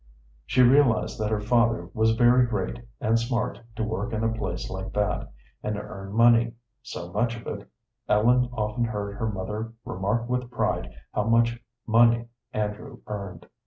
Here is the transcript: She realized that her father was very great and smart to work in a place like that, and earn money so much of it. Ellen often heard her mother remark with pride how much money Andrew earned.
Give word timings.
She 0.47 0.63
realized 0.63 1.19
that 1.19 1.29
her 1.29 1.39
father 1.39 1.91
was 1.93 2.15
very 2.15 2.47
great 2.47 2.79
and 2.99 3.19
smart 3.19 3.59
to 3.75 3.83
work 3.83 4.13
in 4.13 4.23
a 4.23 4.33
place 4.33 4.67
like 4.67 4.93
that, 4.93 5.31
and 5.61 5.77
earn 5.77 6.11
money 6.13 6.53
so 6.81 7.11
much 7.13 7.35
of 7.39 7.45
it. 7.45 7.69
Ellen 8.09 8.49
often 8.51 8.85
heard 8.85 9.15
her 9.17 9.29
mother 9.29 9.73
remark 9.85 10.27
with 10.27 10.49
pride 10.49 10.91
how 11.13 11.25
much 11.25 11.63
money 11.85 12.25
Andrew 12.51 13.01
earned. 13.05 13.45